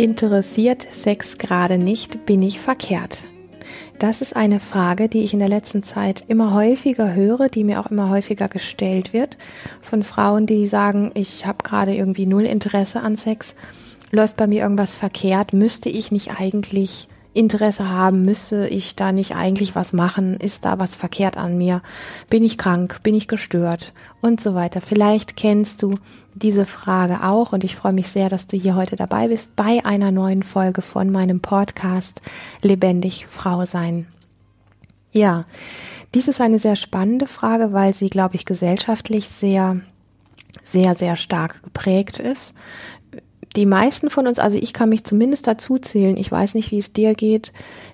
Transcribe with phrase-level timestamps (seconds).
[0.00, 3.18] Interessiert Sex gerade nicht, bin ich verkehrt?
[3.98, 7.80] Das ist eine Frage, die ich in der letzten Zeit immer häufiger höre, die mir
[7.80, 9.36] auch immer häufiger gestellt wird
[9.82, 13.54] von Frauen, die sagen, ich habe gerade irgendwie null Interesse an Sex,
[14.10, 19.36] läuft bei mir irgendwas verkehrt, müsste ich nicht eigentlich Interesse haben, müsste ich da nicht
[19.36, 21.82] eigentlich was machen, ist da was verkehrt an mir,
[22.30, 23.92] bin ich krank, bin ich gestört?
[24.22, 24.80] Und so weiter.
[24.80, 25.96] Vielleicht kennst du
[26.42, 29.84] diese Frage auch und ich freue mich sehr, dass du hier heute dabei bist bei
[29.84, 32.20] einer neuen Folge von meinem Podcast
[32.62, 34.06] Lebendig Frau sein.
[35.12, 35.44] Ja,
[36.14, 39.80] dies ist eine sehr spannende Frage, weil sie, glaube ich, gesellschaftlich sehr,
[40.64, 42.54] sehr, sehr stark geprägt ist
[43.56, 46.78] die meisten von uns, also ich kann mich zumindest dazu zählen, ich weiß nicht, wie
[46.78, 47.52] es dir geht,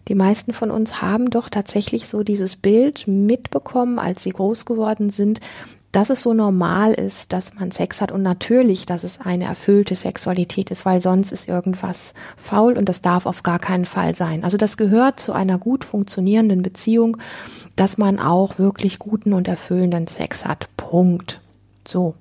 [0.08, 5.10] die meisten von uns haben doch tatsächlich so dieses Bild mitbekommen, als sie groß geworden
[5.10, 5.40] sind,
[5.96, 9.94] dass es so normal ist, dass man Sex hat und natürlich, dass es eine erfüllte
[9.94, 14.44] Sexualität ist, weil sonst ist irgendwas faul und das darf auf gar keinen Fall sein.
[14.44, 17.16] Also das gehört zu einer gut funktionierenden Beziehung,
[17.76, 20.68] dass man auch wirklich guten und erfüllenden Sex hat.
[20.76, 21.40] Punkt.
[21.88, 22.14] So.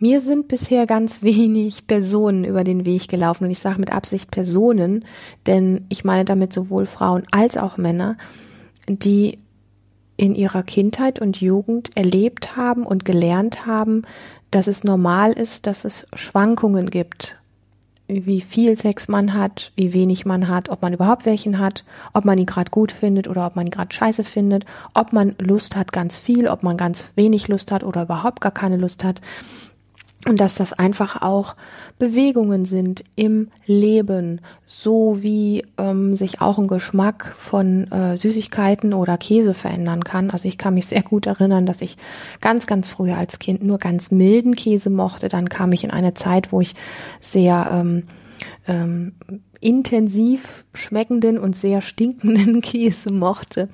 [0.00, 4.32] Mir sind bisher ganz wenig Personen über den Weg gelaufen und ich sage mit Absicht
[4.32, 5.04] Personen,
[5.46, 8.16] denn ich meine damit sowohl Frauen als auch Männer,
[8.88, 9.38] die
[10.18, 14.02] in ihrer Kindheit und Jugend erlebt haben und gelernt haben,
[14.50, 17.36] dass es normal ist, dass es Schwankungen gibt,
[18.08, 22.24] wie viel Sex man hat, wie wenig man hat, ob man überhaupt welchen hat, ob
[22.24, 25.76] man ihn gerade gut findet oder ob man ihn gerade scheiße findet, ob man Lust
[25.76, 29.20] hat ganz viel, ob man ganz wenig Lust hat oder überhaupt gar keine Lust hat
[30.28, 31.56] und dass das einfach auch
[31.98, 39.16] Bewegungen sind im Leben, so wie ähm, sich auch ein Geschmack von äh, Süßigkeiten oder
[39.16, 40.30] Käse verändern kann.
[40.30, 41.96] Also ich kann mich sehr gut erinnern, dass ich
[42.40, 45.28] ganz, ganz früher als Kind nur ganz milden Käse mochte.
[45.28, 46.74] Dann kam ich in eine Zeit, wo ich
[47.20, 48.04] sehr ähm,
[48.66, 49.14] ähm,
[49.60, 53.68] intensiv schmeckenden und sehr stinkenden Käse mochte.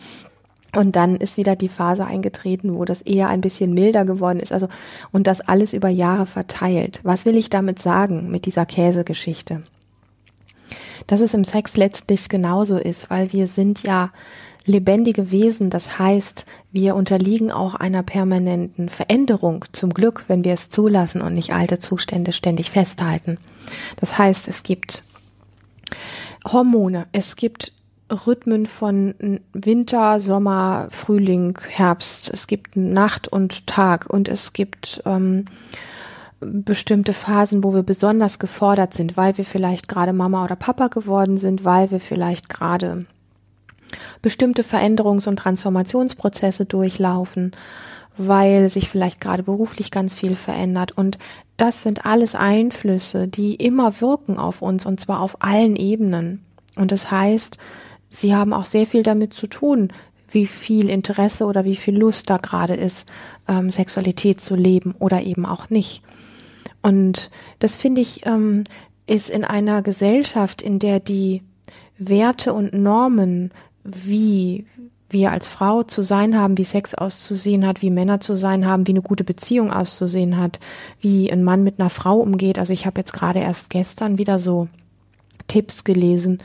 [0.76, 4.52] Und dann ist wieder die Phase eingetreten, wo das eher ein bisschen milder geworden ist.
[4.52, 4.68] Also,
[5.12, 7.00] und das alles über Jahre verteilt.
[7.02, 9.62] Was will ich damit sagen mit dieser Käsegeschichte?
[11.06, 14.10] Dass es im Sex letztlich genauso ist, weil wir sind ja
[14.64, 15.70] lebendige Wesen.
[15.70, 19.64] Das heißt, wir unterliegen auch einer permanenten Veränderung.
[19.72, 23.38] Zum Glück, wenn wir es zulassen und nicht alte Zustände ständig festhalten.
[24.00, 25.04] Das heißt, es gibt
[26.46, 27.72] Hormone, es gibt
[28.10, 29.14] Rhythmen von
[29.52, 32.30] Winter, Sommer, Frühling, Herbst.
[32.32, 35.46] Es gibt Nacht und Tag und es gibt ähm,
[36.40, 41.38] bestimmte Phasen, wo wir besonders gefordert sind, weil wir vielleicht gerade Mama oder Papa geworden
[41.38, 43.06] sind, weil wir vielleicht gerade
[44.22, 47.52] bestimmte Veränderungs- und Transformationsprozesse durchlaufen,
[48.16, 50.92] weil sich vielleicht gerade beruflich ganz viel verändert.
[50.92, 51.18] Und
[51.56, 56.44] das sind alles Einflüsse, die immer wirken auf uns und zwar auf allen Ebenen.
[56.76, 57.58] Und das heißt,
[58.14, 59.92] sie haben auch sehr viel damit zu tun,
[60.28, 63.10] wie viel Interesse oder wie viel Lust da gerade ist,
[63.48, 66.02] ähm, Sexualität zu leben oder eben auch nicht.
[66.82, 68.64] Und das finde ich ähm,
[69.06, 71.42] ist in einer Gesellschaft, in der die
[71.98, 73.50] Werte und Normen,
[73.84, 74.66] wie
[75.10, 78.86] wir als Frau zu sein haben, wie Sex auszusehen hat, wie Männer zu sein haben,
[78.86, 80.58] wie eine gute Beziehung auszusehen hat,
[81.00, 82.58] wie ein Mann mit einer Frau umgeht.
[82.58, 84.68] Also ich habe jetzt gerade erst gestern wieder so
[85.46, 86.38] Tipps gelesen,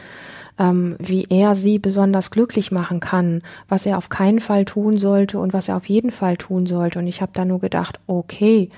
[0.59, 5.39] ähm, wie er sie besonders glücklich machen kann, was er auf keinen Fall tun sollte
[5.39, 6.99] und was er auf jeden Fall tun sollte.
[6.99, 8.69] Und ich habe da nur gedacht, okay,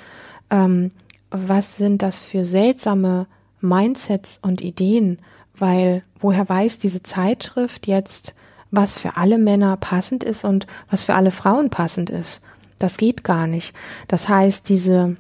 [0.52, 0.92] ähm,
[1.32, 3.26] was sind das für seltsame
[3.62, 5.20] Mindsets und Ideen?
[5.56, 8.36] Weil woher weiß diese Zeitschrift jetzt,
[8.70, 12.42] was für alle Männer passend ist und was für alle Frauen passend ist?
[12.78, 13.74] Das geht gar nicht.
[14.08, 15.18] Das heißt, diese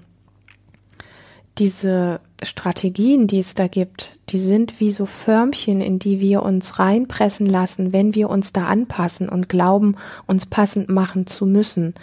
[1.57, 6.79] diese Strategien, die es da gibt, die sind wie so Förmchen, in die wir uns
[6.79, 9.95] reinpressen lassen, wenn wir uns da anpassen und glauben,
[10.27, 11.93] uns passend machen zu müssen.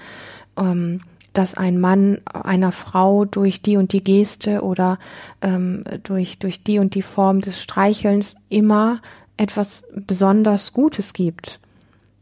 [0.56, 1.00] Ähm,
[1.32, 4.98] dass ein Mann einer Frau durch die und die Geste oder
[5.40, 9.00] ähm, durch, durch die und die Form des Streichelns immer
[9.36, 11.60] etwas besonders Gutes gibt.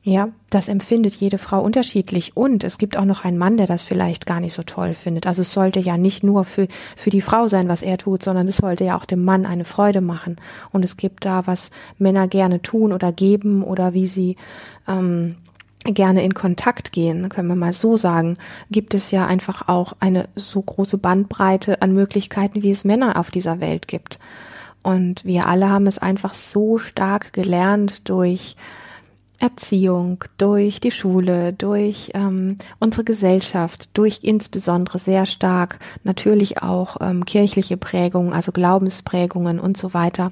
[0.08, 2.36] Ja, das empfindet jede Frau unterschiedlich.
[2.36, 5.26] Und es gibt auch noch einen Mann, der das vielleicht gar nicht so toll findet.
[5.26, 8.46] Also es sollte ja nicht nur für, für die Frau sein, was er tut, sondern
[8.46, 10.36] es sollte ja auch dem Mann eine Freude machen.
[10.70, 14.36] Und es gibt da, was Männer gerne tun oder geben oder wie sie
[14.86, 15.34] ähm,
[15.82, 18.36] gerne in Kontakt gehen, können wir mal so sagen,
[18.70, 23.32] gibt es ja einfach auch eine so große Bandbreite an Möglichkeiten, wie es Männer auf
[23.32, 24.20] dieser Welt gibt.
[24.84, 28.54] Und wir alle haben es einfach so stark gelernt durch
[29.38, 37.24] Erziehung, durch die Schule, durch ähm, unsere Gesellschaft, durch insbesondere sehr stark natürlich auch ähm,
[37.24, 40.30] kirchliche Prägungen, also Glaubensprägungen und so weiter,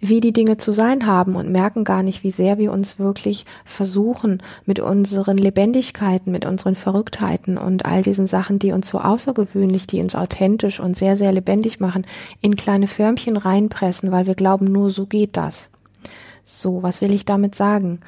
[0.00, 3.46] wie die Dinge zu sein haben und merken gar nicht, wie sehr wir uns wirklich
[3.64, 9.86] versuchen, mit unseren Lebendigkeiten, mit unseren Verrücktheiten und all diesen Sachen, die uns so außergewöhnlich,
[9.86, 12.06] die uns authentisch und sehr, sehr lebendig machen,
[12.42, 15.70] in kleine Förmchen reinpressen, weil wir glauben, nur so geht das.
[16.44, 18.00] So, was will ich damit sagen?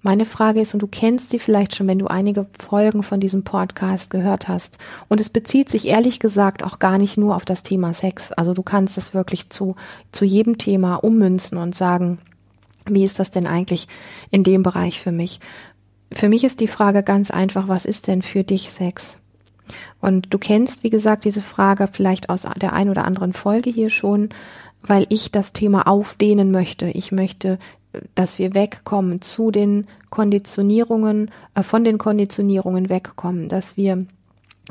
[0.00, 3.42] Meine Frage ist, und du kennst sie vielleicht schon, wenn du einige Folgen von diesem
[3.42, 4.78] Podcast gehört hast.
[5.08, 8.32] Und es bezieht sich ehrlich gesagt auch gar nicht nur auf das Thema Sex.
[8.32, 9.76] Also du kannst es wirklich zu,
[10.12, 12.18] zu jedem Thema ummünzen und sagen,
[12.86, 13.88] wie ist das denn eigentlich
[14.30, 15.40] in dem Bereich für mich?
[16.12, 19.18] Für mich ist die Frage ganz einfach, was ist denn für dich Sex?
[20.00, 23.88] Und du kennst, wie gesagt, diese Frage vielleicht aus der ein oder anderen Folge hier
[23.88, 24.28] schon
[24.86, 26.86] weil ich das Thema aufdehnen möchte.
[26.86, 27.58] Ich möchte,
[28.14, 34.06] dass wir wegkommen zu den Konditionierungen, äh, von den Konditionierungen wegkommen, dass wir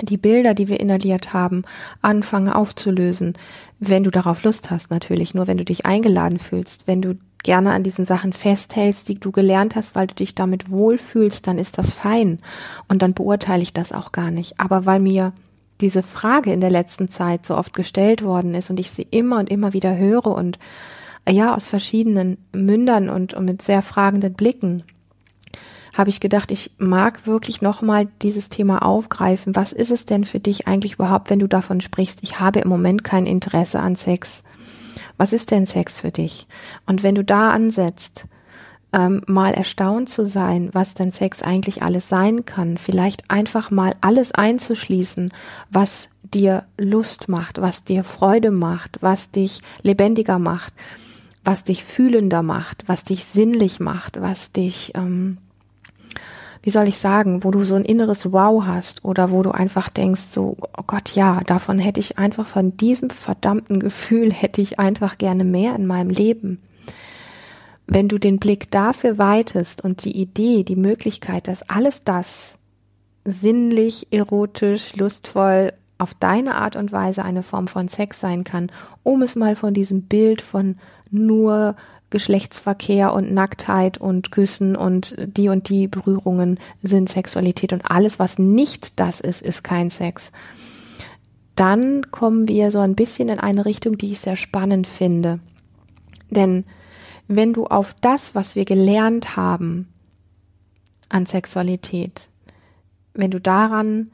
[0.01, 1.63] die Bilder, die wir inhaliert haben,
[2.01, 3.33] anfangen aufzulösen.
[3.79, 7.73] Wenn du darauf Lust hast, natürlich, nur wenn du dich eingeladen fühlst, wenn du gerne
[7.73, 11.77] an diesen Sachen festhältst, die du gelernt hast, weil du dich damit wohlfühlst, dann ist
[11.77, 12.39] das fein.
[12.87, 14.59] Und dann beurteile ich das auch gar nicht.
[14.59, 15.33] Aber weil mir
[15.81, 19.39] diese Frage in der letzten Zeit so oft gestellt worden ist und ich sie immer
[19.39, 20.59] und immer wieder höre und
[21.29, 24.83] ja, aus verschiedenen Mündern und, und mit sehr fragenden Blicken,
[25.93, 29.55] habe ich gedacht, ich mag wirklich nochmal dieses Thema aufgreifen.
[29.55, 32.67] Was ist es denn für dich eigentlich überhaupt, wenn du davon sprichst, ich habe im
[32.67, 34.43] Moment kein Interesse an Sex?
[35.17, 36.47] Was ist denn Sex für dich?
[36.87, 38.25] Und wenn du da ansetzt,
[38.93, 42.77] ähm, mal erstaunt zu sein, was denn Sex eigentlich alles sein kann.
[42.77, 45.33] Vielleicht einfach mal alles einzuschließen,
[45.71, 50.73] was dir Lust macht, was dir Freude macht, was dich lebendiger macht,
[51.43, 55.37] was dich fühlender macht, was dich sinnlich macht, was dich, ähm,
[56.61, 59.89] wie soll ich sagen, wo du so ein inneres Wow hast oder wo du einfach
[59.89, 64.79] denkst, so, oh Gott, ja, davon hätte ich einfach, von diesem verdammten Gefühl hätte ich
[64.79, 66.59] einfach gerne mehr in meinem Leben
[67.87, 72.55] wenn du den Blick dafür weitest und die Idee, die Möglichkeit, dass alles das
[73.25, 78.71] sinnlich, erotisch, lustvoll auf deine Art und Weise eine Form von Sex sein kann,
[79.03, 80.77] um es mal von diesem Bild von
[81.11, 81.75] nur
[82.09, 88.37] Geschlechtsverkehr und Nacktheit und Küssen und die und die Berührungen sind Sexualität und alles, was
[88.37, 90.31] nicht das ist, ist kein Sex.
[91.55, 95.39] Dann kommen wir so ein bisschen in eine Richtung, die ich sehr spannend finde.
[96.29, 96.65] Denn
[97.27, 99.87] wenn du auf das, was wir gelernt haben
[101.09, 102.29] an Sexualität,
[103.13, 104.09] wenn du daran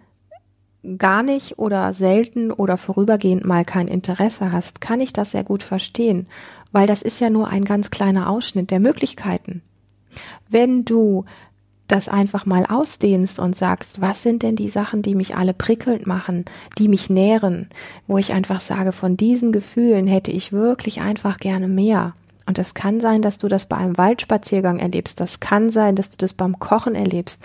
[0.98, 5.64] gar nicht oder selten oder vorübergehend mal kein Interesse hast, kann ich das sehr gut
[5.64, 6.28] verstehen,
[6.72, 9.62] weil das ist ja nur ein ganz kleiner Ausschnitt der Möglichkeiten.
[10.50, 11.26] Wenn du
[11.88, 16.06] das einfach mal ausdehnst und sagst, was sind denn die Sachen, die mich alle prickelnd
[16.06, 16.46] machen,
[16.78, 17.70] die mich nähren,
[18.08, 22.14] wo ich einfach sage, von diesen Gefühlen hätte ich wirklich einfach gerne mehr.
[22.50, 25.20] Und es kann sein, dass du das bei einem Waldspaziergang erlebst.
[25.20, 27.44] Das kann sein, dass du das beim Kochen erlebst,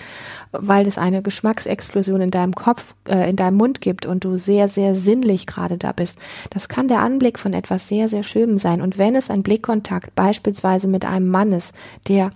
[0.50, 4.70] weil es eine Geschmacksexplosion in deinem Kopf, äh, in deinem Mund gibt und du sehr,
[4.70, 6.18] sehr sinnlich gerade da bist.
[6.48, 8.80] Das kann der Anblick von etwas sehr, sehr Schönem sein.
[8.80, 11.74] Und wenn es ein Blickkontakt beispielsweise mit einem Mann ist,
[12.08, 12.30] der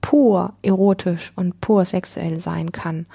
[0.00, 3.06] pur erotisch und pur sexuell sein kann,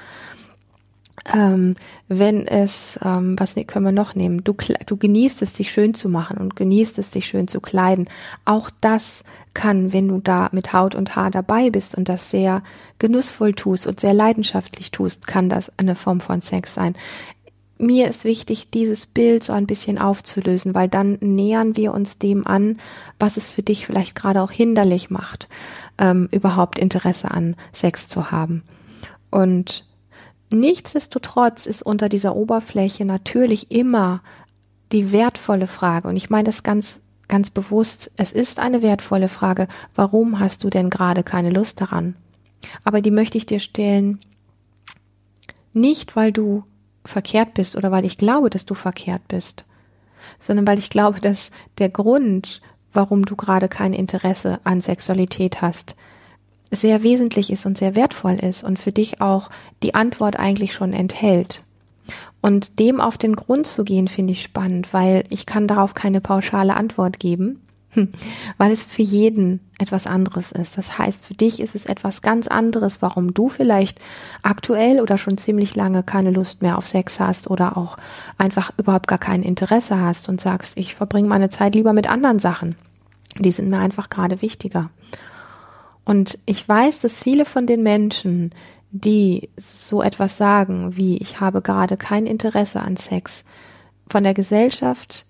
[1.34, 1.76] ähm,
[2.08, 4.44] wenn es, ähm, was ne, können wir noch nehmen?
[4.44, 4.56] Du,
[4.86, 8.08] du genießt es, dich schön zu machen und genießt es, dich schön zu kleiden.
[8.46, 12.62] Auch das kann, wenn du da mit Haut und Haar dabei bist und das sehr
[13.00, 16.94] genussvoll tust und sehr leidenschaftlich tust, kann das eine Form von Sex sein.
[17.80, 22.46] Mir ist wichtig, dieses Bild so ein bisschen aufzulösen, weil dann nähern wir uns dem
[22.46, 22.78] an,
[23.20, 25.48] was es für dich vielleicht gerade auch hinderlich macht,
[26.00, 28.64] ähm, überhaupt Interesse an Sex zu haben.
[29.30, 29.87] Und
[30.52, 34.22] Nichtsdestotrotz ist unter dieser Oberfläche natürlich immer
[34.92, 39.68] die wertvolle Frage, und ich meine das ganz, ganz bewusst, es ist eine wertvolle Frage,
[39.96, 42.16] warum hast du denn gerade keine Lust daran?
[42.84, 44.20] Aber die möchte ich dir stellen,
[45.74, 46.64] nicht weil du
[47.04, 49.66] verkehrt bist oder weil ich glaube, dass du verkehrt bist,
[50.40, 52.62] sondern weil ich glaube, dass der Grund,
[52.94, 55.96] warum du gerade kein Interesse an Sexualität hast,
[56.72, 59.50] sehr wesentlich ist und sehr wertvoll ist und für dich auch
[59.84, 61.64] die Antwort eigentlich schon enthält.
[62.42, 66.22] Und dem auf den Grund zu gehen, finde ich spannend, weil ich kann darauf keine
[66.22, 67.60] pauschale Antwort geben,
[68.58, 70.78] weil es für jeden etwas anderes ist.
[70.78, 74.00] Das heißt, für dich ist es etwas ganz anderes, warum du vielleicht
[74.44, 77.98] aktuell oder schon ziemlich lange keine Lust mehr auf Sex hast oder auch
[78.38, 82.40] einfach überhaupt gar kein Interesse hast und sagst, ich verbringe meine Zeit lieber mit anderen
[82.40, 82.76] Sachen.
[83.40, 84.90] Die sind mir einfach gerade wichtiger.
[86.08, 88.52] Und ich weiß, dass viele von den Menschen,
[88.92, 93.44] die so etwas sagen wie ich habe gerade kein Interesse an Sex,
[94.10, 95.26] von der Gesellschaft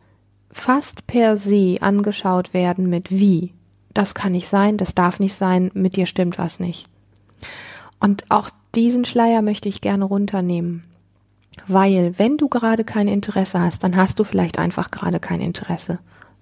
[0.51, 3.55] fast per se angeschaut werden mit wie.
[3.96, 6.86] Das kann nicht sein, das darf nicht sein, mit dir stimmt was nicht.
[8.00, 10.84] Und auch diesen Schleier möchte ich gerne runternehmen.
[11.65, 15.98] Weil, wenn du gerade kein Interesse hast, dann hast du vielleicht einfach gerade kein Interesse.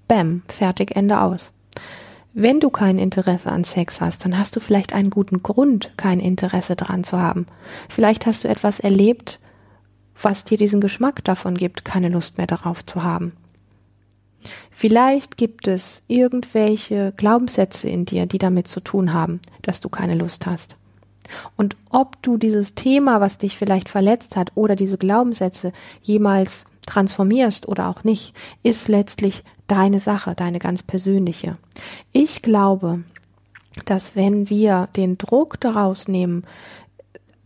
[0.09, 1.53] Bäm, fertig, Ende aus.
[2.37, 6.19] Wenn du kein Interesse an Sex hast, dann hast du vielleicht einen guten Grund, kein
[6.19, 7.47] Interesse dran zu haben.
[7.87, 9.39] Vielleicht hast du etwas erlebt,
[10.21, 13.31] was dir diesen Geschmack davon gibt, keine Lust mehr darauf zu haben.
[14.69, 20.15] Vielleicht gibt es irgendwelche Glaubenssätze in dir, die damit zu tun haben, dass du keine
[20.15, 20.75] Lust hast.
[21.55, 27.69] Und ob du dieses Thema, was dich vielleicht verletzt hat, oder diese Glaubenssätze jemals transformierst
[27.69, 31.53] oder auch nicht, ist letztlich deine Sache, deine ganz persönliche.
[32.11, 33.03] Ich glaube,
[33.85, 36.45] dass wenn wir den Druck daraus nehmen,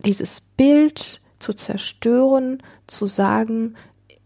[0.05, 3.75] dieses Bild zu zerstören, zu sagen,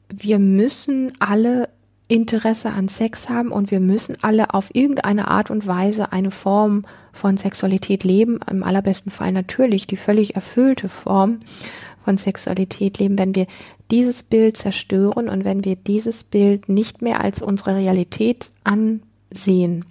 [0.10, 1.70] wir müssen alle
[2.08, 6.86] Interesse an Sex haben und wir müssen alle auf irgendeine Art und Weise eine Form
[7.12, 11.40] von Sexualität leben, im allerbesten Fall natürlich die völlig erfüllte Form
[12.04, 13.48] von Sexualität leben, wenn wir
[13.92, 19.86] dieses Bild zerstören und wenn wir dieses Bild nicht mehr als unsere Realität ansehen,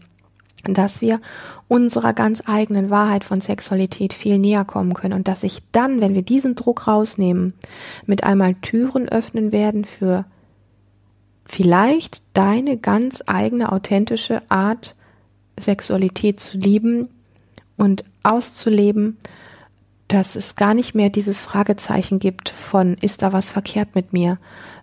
[0.64, 1.20] dass wir
[1.68, 6.14] unserer ganz eigenen Wahrheit von Sexualität viel näher kommen können und dass sich dann, wenn
[6.14, 7.54] wir diesen Druck rausnehmen,
[8.06, 10.24] mit einmal Türen öffnen werden für
[11.46, 14.94] vielleicht deine ganz eigene authentische Art
[15.58, 17.08] Sexualität zu lieben
[17.76, 19.18] und auszuleben
[20.12, 24.36] dass es gar nicht mehr dieses Fragezeichen gibt von, ist da was verkehrt mit mir,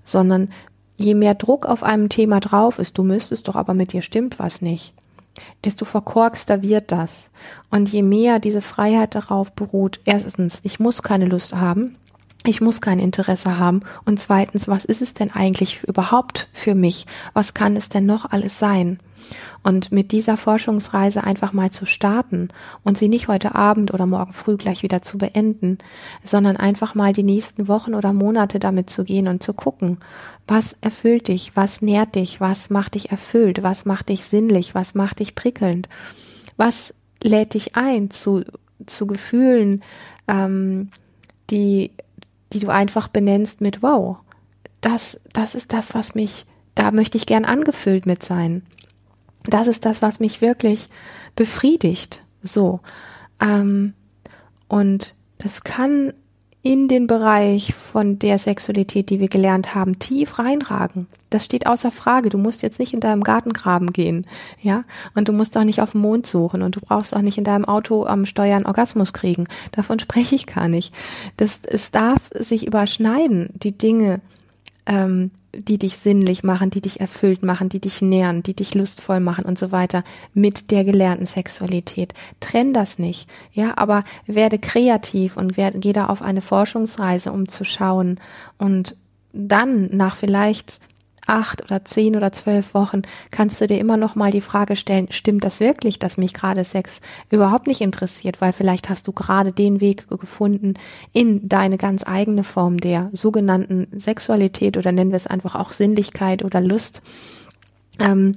[0.04, 0.50] sondern
[0.98, 4.40] je mehr Druck auf einem Thema drauf ist, du müsstest doch aber mit dir stimmt
[4.40, 4.92] was nicht,
[5.64, 7.30] desto verkorkster wird das.
[7.70, 11.96] Und je mehr diese Freiheit darauf beruht, erstens, ich muss keine Lust haben,
[12.44, 13.82] ich muss kein Interesse haben.
[14.06, 17.06] Und zweitens, was ist es denn eigentlich überhaupt für mich?
[17.34, 19.00] Was kann es denn noch alles sein?
[19.64, 22.50] Und mit dieser Forschungsreise einfach mal zu starten
[22.84, 25.78] und sie nicht heute Abend oder morgen früh gleich wieder zu beenden,
[26.24, 29.98] sondern einfach mal die nächsten Wochen oder Monate damit zu gehen und zu gucken,
[30.48, 34.96] was erfüllt dich, was nährt dich, was macht dich erfüllt, was macht dich sinnlich, was
[34.96, 35.88] macht dich prickelnd,
[36.58, 36.94] was
[37.24, 38.44] lädt dich ein zu,
[38.86, 39.84] zu Gefühlen,
[40.28, 40.90] ähm,
[41.50, 41.92] die,
[42.54, 44.18] die du einfach benennst mit wow,
[44.82, 46.46] das, das ist das, was mich,
[46.76, 48.64] da möchte ich gern angefüllt mit sein
[49.54, 50.90] das ist das, was mich wirklich
[51.36, 52.24] befriedigt.
[52.44, 52.80] So.
[53.40, 53.94] Ähm,
[54.68, 56.14] und das kann
[56.62, 61.08] in den Bereich von der Sexualität, die wir gelernt haben, tief reinragen.
[61.30, 62.30] Das steht außer Frage.
[62.30, 64.26] Du musst jetzt nicht in deinem Gartengraben gehen,
[64.62, 64.84] ja?
[65.16, 67.46] Und du musst auch nicht auf dem Mond suchen und du brauchst auch nicht in
[67.46, 69.48] deinem Auto am Steuern Orgasmus kriegen.
[69.72, 70.94] Davon spreche ich gar nicht.
[71.38, 74.20] Das, es darf sich überschneiden, die Dinge,
[74.90, 79.20] ähm, die dich sinnlich machen, die dich erfüllt machen, die dich nähren, die dich lustvoll
[79.20, 80.04] machen und so weiter
[80.34, 82.14] mit der gelernten Sexualität.
[82.40, 87.48] Trenn das nicht, ja, aber werde kreativ und werde, geh da auf eine Forschungsreise, um
[87.48, 88.20] zu schauen
[88.58, 88.96] und
[89.32, 90.80] dann nach vielleicht
[91.30, 95.08] acht oder zehn oder zwölf Wochen kannst du dir immer noch mal die Frage stellen,
[95.12, 99.52] stimmt das wirklich, dass mich gerade Sex überhaupt nicht interessiert, weil vielleicht hast du gerade
[99.52, 100.74] den Weg gefunden
[101.14, 106.44] in deine ganz eigene Form der sogenannten Sexualität oder nennen wir es einfach auch Sinnlichkeit
[106.44, 107.02] oder Lust
[108.00, 108.34] ähm,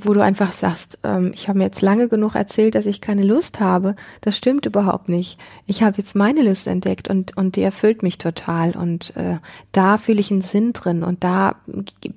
[0.00, 3.24] wo du einfach sagst, ähm, ich habe mir jetzt lange genug erzählt, dass ich keine
[3.24, 3.96] Lust habe.
[4.20, 5.38] Das stimmt überhaupt nicht.
[5.66, 8.76] Ich habe jetzt meine Lust entdeckt und, und die erfüllt mich total.
[8.76, 9.38] Und äh,
[9.72, 11.56] da fühle ich einen Sinn drin und da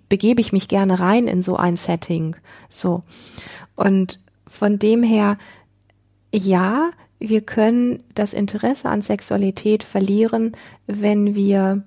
[0.07, 2.35] begebe ich mich gerne rein in so ein Setting.
[2.69, 3.03] So.
[3.75, 5.37] Und von dem her,
[6.33, 10.53] ja, wir können das Interesse an Sexualität verlieren,
[10.87, 11.83] wenn wir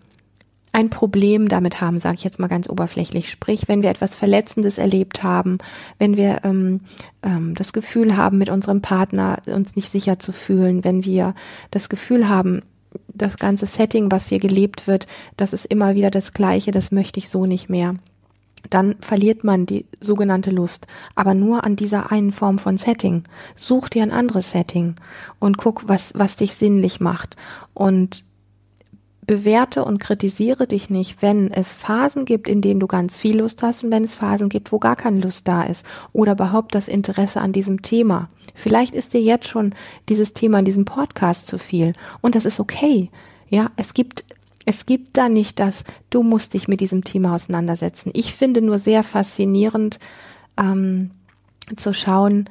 [0.75, 3.31] ein Problem damit haben, sage ich jetzt mal ganz oberflächlich.
[3.31, 5.59] Sprich, wenn wir etwas Verletzendes erlebt haben,
[5.99, 6.81] wenn wir ähm,
[7.23, 11.35] ähm, das Gefühl haben, mit unserem Partner uns nicht sicher zu fühlen, wenn wir
[11.71, 12.63] das Gefühl haben,
[13.07, 17.19] das ganze Setting, was hier gelebt wird, das ist immer wieder das Gleiche, das möchte
[17.21, 17.95] ich so nicht mehr.
[18.69, 23.23] Dann verliert man die sogenannte Lust, aber nur an dieser einen Form von Setting.
[23.55, 24.97] Such dir ein anderes Setting
[25.39, 27.37] und guck, was, was dich sinnlich macht.
[27.75, 28.25] Und
[29.27, 33.63] bewerte und kritisiere dich nicht, wenn es Phasen gibt, in denen du ganz viel Lust
[33.63, 36.89] hast und wenn es Phasen gibt, wo gar keine Lust da ist oder überhaupt das
[36.89, 38.29] Interesse an diesem Thema.
[38.55, 39.75] Vielleicht ist dir jetzt schon
[40.09, 43.11] dieses Thema in diesem Podcast zu viel und das ist okay.
[43.49, 44.25] Ja, es gibt
[44.67, 48.11] es gibt da nicht das, du musst dich mit diesem Thema auseinandersetzen.
[48.15, 49.99] Ich finde nur sehr faszinierend
[50.57, 51.11] ähm,
[51.77, 52.49] zu schauen,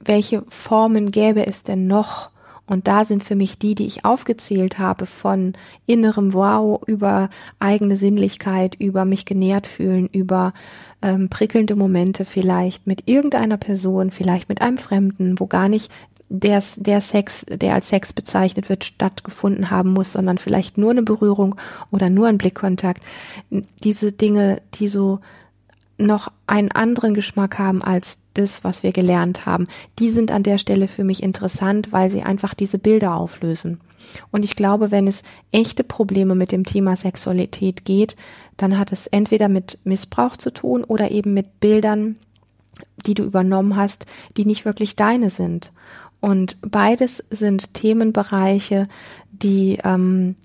[0.00, 2.30] welche Formen gäbe es denn noch?
[2.68, 5.54] Und da sind für mich die, die ich aufgezählt habe, von
[5.86, 10.52] innerem Wow über eigene Sinnlichkeit, über mich genährt fühlen, über
[11.00, 15.90] ähm, prickelnde Momente vielleicht mit irgendeiner Person, vielleicht mit einem Fremden, wo gar nicht
[16.28, 21.02] der, der Sex, der als Sex bezeichnet wird, stattgefunden haben muss, sondern vielleicht nur eine
[21.02, 21.56] Berührung
[21.90, 23.02] oder nur ein Blickkontakt.
[23.82, 25.20] Diese Dinge, die so
[25.96, 29.66] noch einen anderen Geschmack haben als das, was wir gelernt haben.
[29.98, 33.80] Die sind an der Stelle für mich interessant, weil sie einfach diese Bilder auflösen.
[34.30, 38.16] Und ich glaube, wenn es echte Probleme mit dem Thema Sexualität geht,
[38.56, 42.16] dann hat es entweder mit Missbrauch zu tun oder eben mit Bildern,
[43.06, 45.72] die du übernommen hast, die nicht wirklich deine sind.
[46.20, 48.84] Und beides sind Themenbereiche,
[49.30, 50.36] die, ähm,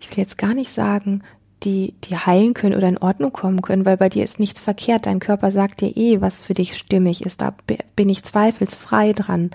[0.00, 1.22] ich will jetzt gar nicht sagen,
[1.62, 5.06] die, die heilen können oder in Ordnung kommen können, weil bei dir ist nichts verkehrt.
[5.06, 7.40] Dein Körper sagt dir eh, was für dich stimmig ist.
[7.40, 7.54] Da
[7.96, 9.50] bin ich zweifelsfrei dran.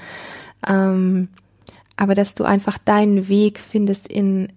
[0.67, 1.29] Ähm,
[1.97, 4.47] aber dass du einfach deinen Weg findest in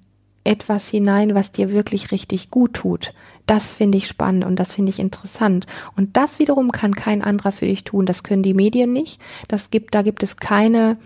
[0.45, 3.13] etwas hinein, was dir wirklich richtig gut tut.
[3.47, 5.67] Das finde ich spannend und das finde ich interessant.
[5.97, 8.07] Und das wiederum kann kein anderer für dich tun.
[8.07, 9.21] Das können die Medien nicht.
[9.47, 10.97] Das gibt, da gibt es keine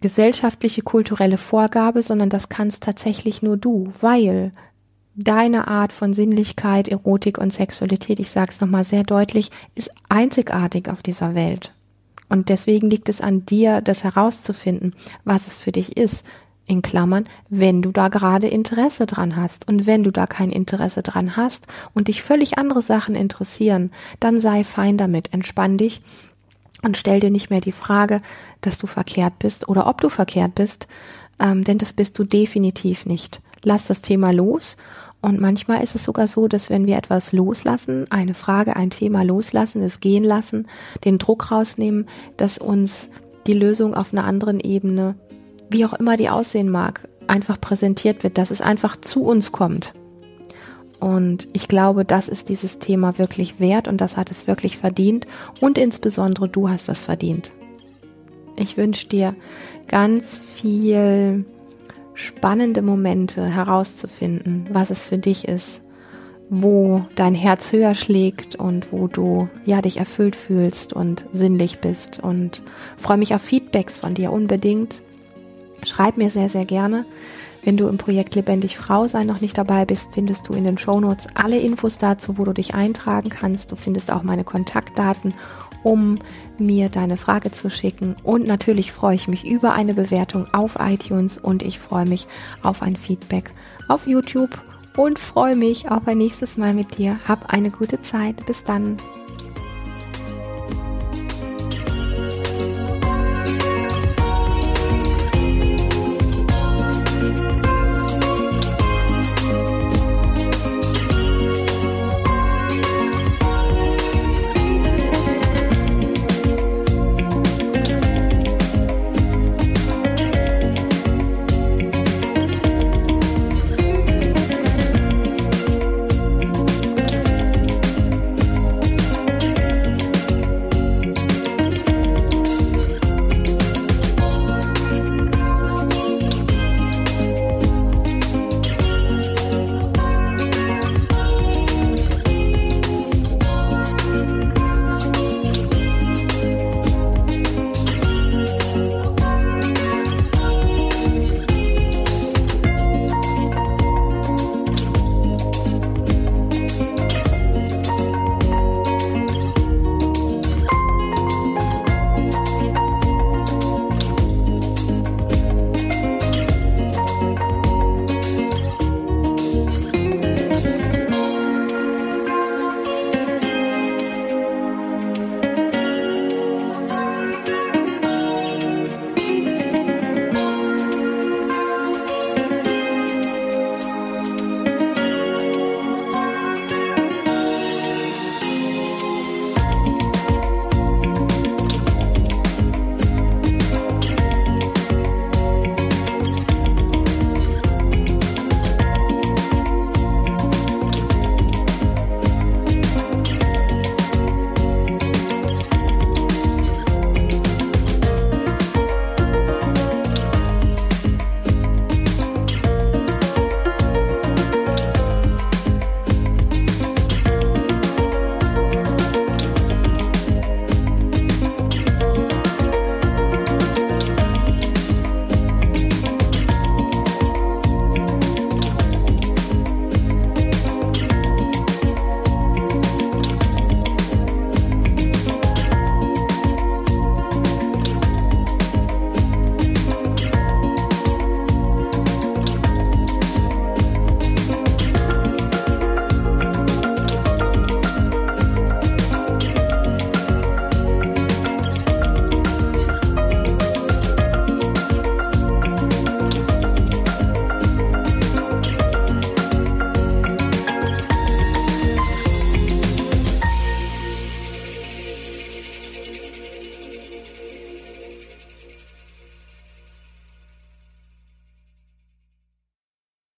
[0.00, 4.52] gesellschaftliche, kulturelle Vorgabe, sondern das kannst tatsächlich nur du, weil
[5.18, 10.88] deine Art von Sinnlichkeit, Erotik und Sexualität, ich sage es nochmal sehr deutlich, ist einzigartig
[10.88, 11.74] auf dieser Welt.
[12.28, 14.94] Und deswegen liegt es an dir, das herauszufinden,
[15.24, 16.24] was es für dich ist.
[16.66, 19.66] In Klammern, wenn du da gerade Interesse dran hast.
[19.66, 24.38] Und wenn du da kein Interesse dran hast und dich völlig andere Sachen interessieren, dann
[24.38, 26.02] sei fein damit, entspann dich
[26.82, 28.20] und stell dir nicht mehr die Frage,
[28.60, 30.88] dass du verkehrt bist oder ob du verkehrt bist,
[31.40, 33.40] ähm, denn das bist du definitiv nicht.
[33.64, 34.76] Lass das Thema los
[35.20, 39.22] und manchmal ist es sogar so, dass wenn wir etwas loslassen, eine Frage, ein Thema
[39.22, 40.68] loslassen, es gehen lassen,
[41.04, 42.06] den Druck rausnehmen,
[42.36, 43.08] dass uns
[43.46, 45.16] die Lösung auf einer anderen Ebene,
[45.70, 49.92] wie auch immer die aussehen mag, einfach präsentiert wird, dass es einfach zu uns kommt.
[51.00, 55.26] Und ich glaube, das ist dieses Thema wirklich wert und das hat es wirklich verdient.
[55.60, 57.52] Und insbesondere du hast das verdient.
[58.56, 59.34] Ich wünsche dir
[59.86, 61.44] ganz viel
[62.18, 65.80] spannende Momente herauszufinden, was es für dich ist,
[66.50, 72.18] wo dein Herz höher schlägt und wo du ja dich erfüllt fühlst und sinnlich bist
[72.18, 72.62] und
[72.96, 75.00] freue mich auf Feedbacks von dir unbedingt.
[75.84, 77.04] Schreib mir sehr sehr gerne.
[77.62, 80.78] Wenn du im Projekt Lebendig Frau sein noch nicht dabei bist, findest du in den
[80.78, 83.70] Show Notes alle Infos dazu, wo du dich eintragen kannst.
[83.70, 85.34] Du findest auch meine Kontaktdaten
[85.82, 86.18] um
[86.58, 88.16] mir deine Frage zu schicken.
[88.22, 92.26] Und natürlich freue ich mich über eine Bewertung auf iTunes und ich freue mich
[92.62, 93.52] auf ein Feedback
[93.88, 94.62] auf YouTube
[94.96, 97.18] und freue mich auf ein nächstes Mal mit dir.
[97.26, 98.44] Hab eine gute Zeit.
[98.46, 98.96] Bis dann.